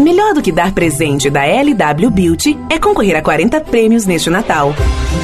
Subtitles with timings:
[0.00, 4.74] Melhor do que dar presente da LW Beauty é concorrer a 40 prêmios neste Natal.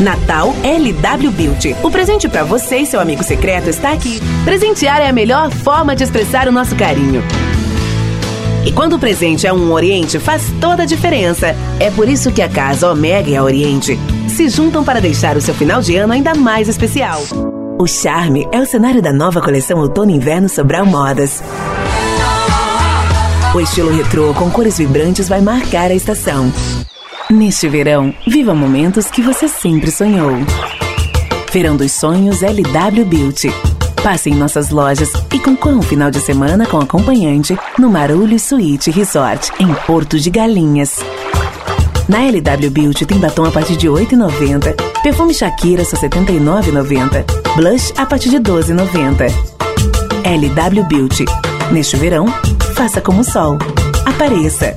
[0.00, 1.76] Natal LW Beauty.
[1.82, 4.18] O presente para você e seu amigo secreto está aqui.
[4.46, 7.22] Presentear é a melhor forma de expressar o nosso carinho.
[8.64, 11.54] E quando o presente é um Oriente, faz toda a diferença.
[11.78, 15.40] É por isso que a Casa Omega e a Oriente se juntam para deixar o
[15.42, 17.20] seu final de ano ainda mais especial.
[17.78, 21.42] O charme é o cenário da nova coleção Outono Inverno Sobral Modas.
[23.54, 26.50] O estilo retrô com cores vibrantes vai marcar a estação.
[27.30, 30.32] Neste verão, viva momentos que você sempre sonhou.
[31.52, 33.52] Verão dos Sonhos LW Beauty.
[34.02, 38.90] Passe em nossas lojas e concorra um final de semana com acompanhante no Marulho Suite
[38.90, 41.00] Resort, em Porto de Galinhas.
[42.08, 47.54] Na LW Beauty tem batom a partir de R$ 8,90, perfume Shakira só R$ 79,90,
[47.54, 49.30] blush a partir de R$ 12,90.
[50.24, 51.51] LW Beauty.
[51.70, 52.26] Neste verão,
[52.74, 53.58] faça como o sol.
[54.04, 54.74] Apareça!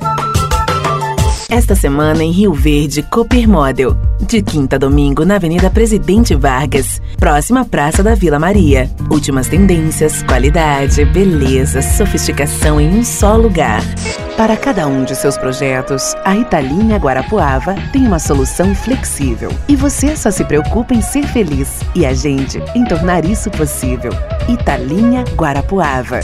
[1.48, 3.96] Esta semana em Rio Verde, Cooper Model.
[4.20, 8.90] De quinta a domingo na Avenida Presidente Vargas, próxima à Praça da Vila Maria.
[9.08, 13.80] Últimas tendências, qualidade, beleza, sofisticação em um só lugar.
[14.36, 19.52] Para cada um de seus projetos, a Italinha Guarapuava tem uma solução flexível.
[19.68, 24.10] E você só se preocupa em ser feliz e a gente em tornar isso possível.
[24.48, 26.20] Italinha Guarapuava.